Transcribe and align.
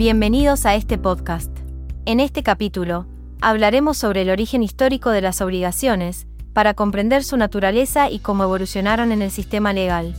Bienvenidos 0.00 0.64
a 0.64 0.76
este 0.76 0.96
podcast. 0.96 1.54
En 2.06 2.20
este 2.20 2.42
capítulo, 2.42 3.04
hablaremos 3.42 3.98
sobre 3.98 4.22
el 4.22 4.30
origen 4.30 4.62
histórico 4.62 5.10
de 5.10 5.20
las 5.20 5.42
obligaciones, 5.42 6.26
para 6.54 6.72
comprender 6.72 7.22
su 7.22 7.36
naturaleza 7.36 8.08
y 8.08 8.20
cómo 8.20 8.44
evolucionaron 8.44 9.12
en 9.12 9.20
el 9.20 9.30
sistema 9.30 9.74
legal. 9.74 10.14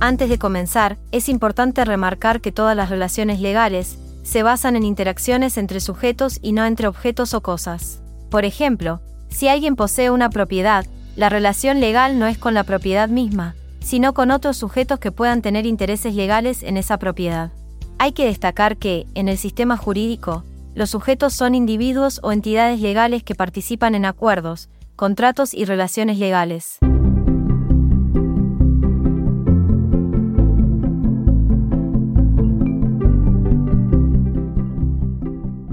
Antes 0.00 0.28
de 0.28 0.38
comenzar, 0.38 0.98
es 1.12 1.30
importante 1.30 1.82
remarcar 1.86 2.42
que 2.42 2.52
todas 2.52 2.76
las 2.76 2.90
relaciones 2.90 3.40
legales 3.40 3.96
se 4.22 4.42
basan 4.42 4.76
en 4.76 4.84
interacciones 4.84 5.56
entre 5.56 5.80
sujetos 5.80 6.40
y 6.42 6.52
no 6.52 6.66
entre 6.66 6.88
objetos 6.88 7.32
o 7.32 7.40
cosas. 7.40 8.02
Por 8.30 8.44
ejemplo, 8.44 9.00
si 9.30 9.48
alguien 9.48 9.76
posee 9.76 10.10
una 10.10 10.28
propiedad, 10.28 10.84
la 11.16 11.30
relación 11.30 11.80
legal 11.80 12.18
no 12.18 12.26
es 12.26 12.36
con 12.36 12.52
la 12.52 12.64
propiedad 12.64 13.08
misma, 13.08 13.54
sino 13.82 14.14
con 14.14 14.30
otros 14.30 14.56
sujetos 14.56 14.98
que 14.98 15.12
puedan 15.12 15.42
tener 15.42 15.66
intereses 15.66 16.14
legales 16.14 16.62
en 16.62 16.76
esa 16.76 16.98
propiedad. 16.98 17.52
Hay 17.98 18.12
que 18.12 18.24
destacar 18.24 18.76
que, 18.76 19.06
en 19.14 19.28
el 19.28 19.38
sistema 19.38 19.76
jurídico, 19.76 20.44
los 20.74 20.90
sujetos 20.90 21.34
son 21.34 21.54
individuos 21.54 22.20
o 22.22 22.32
entidades 22.32 22.80
legales 22.80 23.22
que 23.22 23.34
participan 23.34 23.94
en 23.94 24.04
acuerdos, 24.04 24.70
contratos 24.96 25.52
y 25.54 25.64
relaciones 25.64 26.18
legales. 26.18 26.78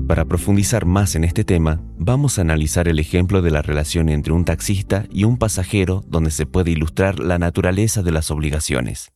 Para 0.07 0.25
profundizar 0.25 0.85
más 0.85 1.15
en 1.15 1.23
este 1.23 1.43
tema, 1.43 1.79
vamos 1.99 2.39
a 2.39 2.41
analizar 2.41 2.87
el 2.87 2.97
ejemplo 2.97 3.41
de 3.41 3.51
la 3.51 3.61
relación 3.61 4.07
entre 4.09 4.31
un 4.31 4.45
taxista 4.45 5.05
y 5.11 5.25
un 5.25 5.37
pasajero 5.37 6.03
donde 6.07 6.31
se 6.31 6.45
puede 6.45 6.71
ilustrar 6.71 7.19
la 7.19 7.37
naturaleza 7.37 8.01
de 8.01 8.11
las 8.11 8.31
obligaciones. 8.31 9.11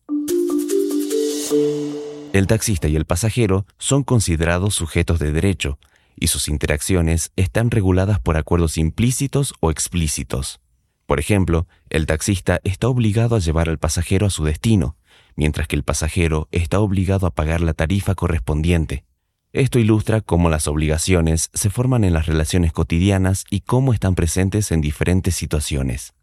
El 2.34 2.46
taxista 2.48 2.90
y 2.90 2.96
el 2.96 3.06
pasajero 3.06 3.66
son 3.78 4.04
considerados 4.04 4.76
sujetos 4.76 5.20
de 5.20 5.32
derecho 5.32 5.80
y 6.20 6.28
sus 6.28 6.50
interacciones 6.50 7.32
están 7.38 7.72
reguladas 7.72 8.20
por 8.20 8.38
acuerdos 8.38 8.78
implícitos 8.78 9.54
o 9.62 9.72
explícitos. 9.72 10.60
Por 11.06 11.20
ejemplo, 11.20 11.68
el 11.90 12.06
taxista 12.06 12.60
está 12.64 12.90
obligado 12.90 13.36
a 13.36 13.40
llevar 13.40 13.70
al 13.70 13.80
pasajero 13.80 14.28
a 14.28 14.30
su 14.30 14.44
destino, 14.44 14.98
mientras 15.36 15.68
que 15.68 15.76
el 15.76 15.84
pasajero 15.84 16.50
está 16.52 16.80
obligado 16.80 17.28
a 17.28 17.32
pagar 17.32 17.62
la 17.62 17.74
tarifa 17.74 18.14
correspondiente. 18.14 19.06
Esto 19.54 19.78
ilustra 19.78 20.22
cómo 20.22 20.50
las 20.50 20.68
obligaciones 20.68 21.52
se 21.54 21.70
forman 21.70 22.04
en 22.04 22.14
las 22.14 22.26
relaciones 22.26 22.74
cotidianas 22.74 23.46
y 23.52 23.60
cómo 23.60 23.94
están 23.94 24.16
presentes 24.16 24.72
en 24.72 24.82
diferentes 24.82 25.36
situaciones. 25.36 26.16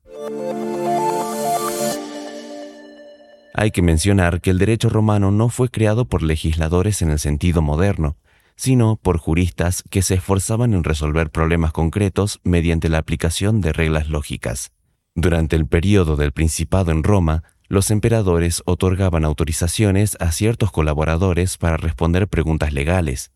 Hay 3.55 3.71
que 3.71 3.83
mencionar 3.83 4.41
que 4.41 4.51
el 4.51 4.59
derecho 4.59 4.89
romano 4.89 5.31
no 5.31 5.49
fue 5.49 5.69
creado 5.69 6.07
por 6.07 6.25
legisladores 6.25 7.03
en 7.03 7.11
el 7.11 7.21
sentido 7.21 7.63
moderno, 7.63 8.17
sino 8.57 8.97
por 8.97 9.19
juristas 9.19 9.85
que 9.89 10.03
se 10.03 10.15
esforzaban 10.15 10.75
en 10.75 10.83
resolver 10.83 11.31
problemas 11.31 11.71
concretos 11.71 12.41
mediante 12.43 12.89
la 12.89 12.99
aplicación 12.99 13.61
de 13.61 13.73
reglas 13.73 14.09
lógicas. 14.09 14.73
Durante 15.15 15.55
el 15.55 15.69
período 15.69 16.17
del 16.17 16.33
Principado 16.33 16.91
en 16.91 17.05
Roma, 17.05 17.45
los 17.71 17.93
emperadores 17.93 18.65
otorgaban 18.67 19.25
autorizaciones 19.25 20.17
a 20.19 20.33
ciertos 20.33 20.73
colaboradores 20.73 21.57
para 21.57 21.77
responder 21.77 22.27
preguntas 22.27 22.73
legales. 22.73 23.31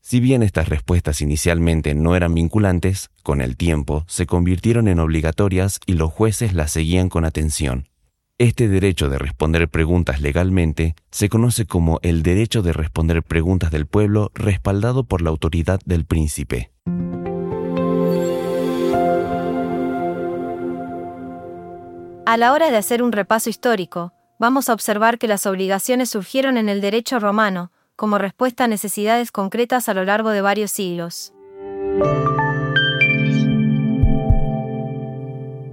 Si 0.00 0.20
bien 0.20 0.44
estas 0.44 0.68
respuestas 0.68 1.20
inicialmente 1.20 1.96
no 1.96 2.14
eran 2.14 2.34
vinculantes, 2.34 3.10
con 3.24 3.40
el 3.40 3.56
tiempo 3.56 4.04
se 4.06 4.26
convirtieron 4.26 4.86
en 4.86 5.00
obligatorias 5.00 5.80
y 5.86 5.94
los 5.94 6.12
jueces 6.12 6.54
las 6.54 6.70
seguían 6.70 7.08
con 7.08 7.24
atención. 7.24 7.88
Este 8.38 8.68
derecho 8.68 9.08
de 9.08 9.18
responder 9.18 9.68
preguntas 9.68 10.20
legalmente 10.20 10.94
se 11.10 11.28
conoce 11.28 11.66
como 11.66 11.98
el 12.02 12.22
derecho 12.22 12.62
de 12.62 12.72
responder 12.72 13.24
preguntas 13.24 13.72
del 13.72 13.86
pueblo 13.86 14.30
respaldado 14.34 15.02
por 15.02 15.20
la 15.20 15.30
autoridad 15.30 15.80
del 15.84 16.04
príncipe. 16.04 16.70
A 22.34 22.36
la 22.36 22.52
hora 22.52 22.72
de 22.72 22.76
hacer 22.76 23.00
un 23.00 23.12
repaso 23.12 23.48
histórico, 23.48 24.12
vamos 24.40 24.68
a 24.68 24.72
observar 24.72 25.18
que 25.18 25.28
las 25.28 25.46
obligaciones 25.46 26.10
surgieron 26.10 26.56
en 26.56 26.68
el 26.68 26.80
derecho 26.80 27.20
romano, 27.20 27.70
como 27.94 28.18
respuesta 28.18 28.64
a 28.64 28.66
necesidades 28.66 29.30
concretas 29.30 29.88
a 29.88 29.94
lo 29.94 30.04
largo 30.04 30.30
de 30.30 30.40
varios 30.40 30.72
siglos. 30.72 31.32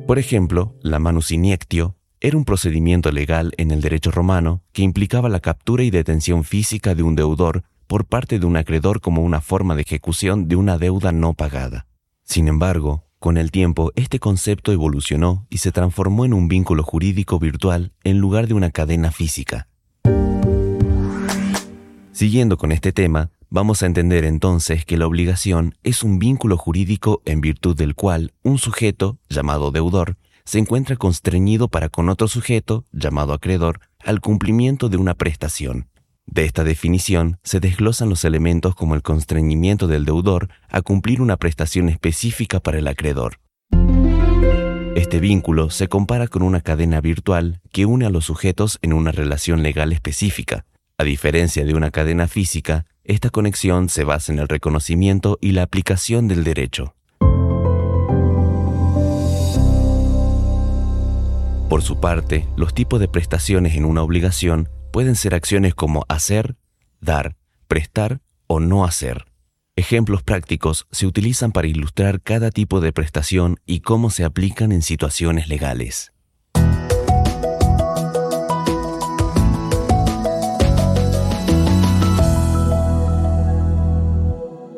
Por 0.05 0.19
ejemplo, 0.19 0.75
la 0.83 1.00
manus 1.00 1.31
iniectio 1.31 1.95
era 2.19 2.38
un 2.38 2.45
procedimiento 2.45 3.11
legal 3.11 3.53
en 3.57 3.71
el 3.71 3.81
derecho 3.81 4.11
romano 4.11 4.61
que 4.71 4.83
implicaba 4.83 5.29
la 5.29 5.39
captura 5.39 5.81
y 5.81 5.89
detención 5.89 6.44
física 6.44 6.94
de 6.94 7.01
un 7.01 7.16
deudor 7.16 7.63
por 7.88 8.05
parte 8.05 8.38
de 8.38 8.45
un 8.45 8.55
acreedor 8.55 9.01
como 9.01 9.23
una 9.23 9.41
forma 9.41 9.73
de 9.73 9.81
ejecución 9.81 10.47
de 10.47 10.57
una 10.57 10.77
deuda 10.77 11.11
no 11.11 11.33
pagada. 11.33 11.88
Sin 12.23 12.47
embargo, 12.47 13.03
con 13.21 13.37
el 13.37 13.51
tiempo, 13.51 13.91
este 13.95 14.19
concepto 14.19 14.71
evolucionó 14.71 15.45
y 15.47 15.59
se 15.59 15.71
transformó 15.71 16.25
en 16.25 16.33
un 16.33 16.47
vínculo 16.47 16.81
jurídico 16.81 17.37
virtual 17.37 17.93
en 18.03 18.17
lugar 18.17 18.47
de 18.47 18.55
una 18.55 18.71
cadena 18.71 19.11
física. 19.11 19.67
Siguiendo 22.11 22.57
con 22.57 22.71
este 22.71 22.91
tema, 22.91 23.29
vamos 23.51 23.83
a 23.83 23.85
entender 23.85 24.25
entonces 24.25 24.85
que 24.85 24.97
la 24.97 25.05
obligación 25.05 25.75
es 25.83 26.01
un 26.01 26.17
vínculo 26.17 26.57
jurídico 26.57 27.21
en 27.25 27.41
virtud 27.41 27.75
del 27.77 27.93
cual 27.93 28.33
un 28.41 28.57
sujeto, 28.57 29.19
llamado 29.29 29.69
deudor, 29.69 30.17
se 30.43 30.57
encuentra 30.57 30.95
constreñido 30.95 31.67
para 31.67 31.89
con 31.89 32.09
otro 32.09 32.27
sujeto, 32.27 32.85
llamado 32.91 33.33
acreedor, 33.33 33.81
al 34.03 34.19
cumplimiento 34.19 34.89
de 34.89 34.97
una 34.97 35.13
prestación. 35.13 35.91
De 36.31 36.46
esta 36.46 36.64
definición 36.64 37.40
se 37.44 37.59
desglosan 37.59 38.08
los 38.08 38.24
elementos 38.24 38.74
como 38.74 38.96
el 38.96 39.02
constreñimiento 39.02 39.88
del 39.88 40.06
deudor 40.06 40.47
a 40.69 40.81
cumplir 40.81 41.22
una 41.22 41.36
prestación 41.36 41.90
específica 41.90 42.62
para 42.62 42.80
el 42.80 42.88
acreedor. 42.88 43.42
Este 44.96 45.19
vínculo 45.19 45.69
se 45.69 45.90
compara 45.90 46.28
con 46.28 46.42
una 46.42 46.62
cadena 46.62 47.02
virtual 47.02 47.59
que 47.74 47.86
une 47.86 48.06
a 48.06 48.09
los 48.09 48.25
sujetos 48.25 48.80
en 48.81 48.94
una 48.94 49.12
relación 49.12 49.62
legal 49.62 49.92
específica. 49.92 50.66
A 50.97 51.03
diferencia 51.03 51.66
de 51.66 51.74
una 51.74 51.92
cadena 51.92 52.30
física, 52.30 52.86
esta 53.03 53.30
conexión 53.30 53.90
se 53.90 54.06
basa 54.06 54.31
en 54.31 54.40
el 54.40 54.48
reconocimiento 54.48 55.38
y 55.42 55.52
la 55.52 55.63
aplicación 55.63 56.30
del 56.30 56.46
derecho. 56.46 56.96
Por 61.68 61.81
su 61.81 62.00
parte, 62.00 62.48
los 62.56 62.74
tipos 62.74 63.02
de 63.02 63.09
prestaciones 63.09 63.75
en 63.75 63.84
una 63.84 64.02
obligación 64.02 64.69
pueden 64.91 65.16
ser 65.16 65.34
acciones 65.34 65.74
como 65.74 66.06
hacer, 66.09 66.56
dar, 67.00 67.35
prestar 67.68 68.22
o 68.47 68.59
no 68.59 68.84
hacer. 68.84 69.25
Ejemplos 69.78 70.22
prácticos 70.22 70.85
se 70.91 71.07
utilizan 71.07 71.53
para 71.53 71.68
ilustrar 71.68 72.22
cada 72.22 72.52
tipo 72.52 72.81
de 72.81 72.91
prestación 72.91 73.59
y 73.66 73.80
cómo 73.80 74.09
se 74.09 74.25
aplican 74.25 74.72
en 74.72 74.81
situaciones 74.81 75.47
legales. 75.47 76.12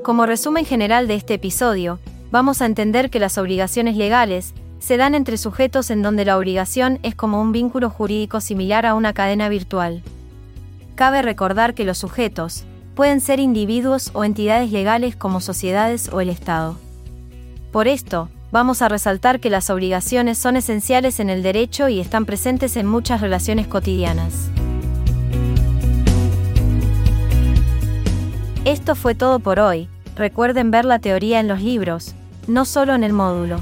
Como 0.03 0.25
resumen 0.25 0.65
general 0.65 1.07
de 1.07 1.15
este 1.15 1.33
episodio, 1.33 1.99
vamos 2.29 2.61
a 2.61 2.65
entender 2.65 3.09
que 3.09 3.19
las 3.19 3.37
obligaciones 3.37 3.95
legales 3.95 4.53
se 4.83 4.97
dan 4.97 5.15
entre 5.15 5.37
sujetos 5.37 5.89
en 5.91 6.01
donde 6.01 6.25
la 6.25 6.37
obligación 6.37 6.99
es 7.03 7.15
como 7.15 7.41
un 7.41 7.53
vínculo 7.53 7.89
jurídico 7.89 8.41
similar 8.41 8.85
a 8.85 8.95
una 8.95 9.13
cadena 9.13 9.47
virtual. 9.47 10.03
Cabe 10.95 11.21
recordar 11.21 11.73
que 11.73 11.85
los 11.85 11.97
sujetos 11.97 12.65
pueden 12.93 13.21
ser 13.21 13.39
individuos 13.39 14.11
o 14.13 14.25
entidades 14.25 14.73
legales 14.73 15.15
como 15.15 15.39
sociedades 15.39 16.09
o 16.11 16.19
el 16.19 16.29
Estado. 16.29 16.75
Por 17.71 17.87
esto, 17.87 18.27
vamos 18.51 18.81
a 18.81 18.89
resaltar 18.89 19.39
que 19.39 19.49
las 19.49 19.69
obligaciones 19.69 20.37
son 20.37 20.57
esenciales 20.57 21.21
en 21.21 21.29
el 21.29 21.43
derecho 21.43 21.87
y 21.87 22.01
están 22.01 22.25
presentes 22.25 22.75
en 22.75 22.85
muchas 22.85 23.21
relaciones 23.21 23.67
cotidianas. 23.67 24.49
Esto 28.65 28.95
fue 28.95 29.15
todo 29.15 29.39
por 29.39 29.61
hoy, 29.61 29.87
recuerden 30.17 30.71
ver 30.71 30.83
la 30.83 30.99
teoría 30.99 31.39
en 31.39 31.47
los 31.47 31.61
libros, 31.61 32.15
no 32.47 32.65
solo 32.65 32.93
en 32.95 33.05
el 33.05 33.13
módulo. 33.13 33.61